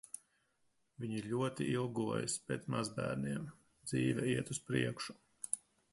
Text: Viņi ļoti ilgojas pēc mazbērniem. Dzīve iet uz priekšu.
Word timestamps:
Viņi 1.03 1.19
ļoti 1.33 1.67
ilgojas 1.73 2.39
pēc 2.47 2.65
mazbērniem. 2.77 3.47
Dzīve 3.91 4.29
iet 4.35 4.51
uz 4.57 4.65
priekšu. 4.71 5.21